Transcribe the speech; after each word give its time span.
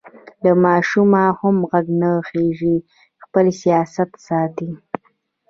له 0.43 0.51
ماشومه 0.65 1.23
هم 1.39 1.57
غږ 1.71 1.87
نه 2.01 2.11
خېژي؛ 2.27 2.75
خپل 3.23 3.45
سیاست 3.61 4.09
ساتي. 4.27 4.69